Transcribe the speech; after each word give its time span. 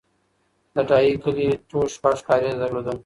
د 0.73 0.75
ډایی 0.89 1.13
کلی 1.23 1.47
ټول 1.69 1.85
شپږ 1.95 2.17
کارېزه 2.27 2.57
درلودل 2.61 2.97